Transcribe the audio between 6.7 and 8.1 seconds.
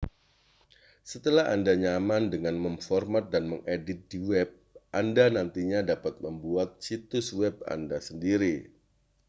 situs web anda